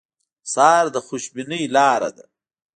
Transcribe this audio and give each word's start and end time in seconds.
سهار 0.53 0.85
د 0.95 0.97
خوشبینۍ 1.07 1.63
لاره 1.75 2.09
ده. 2.17 2.25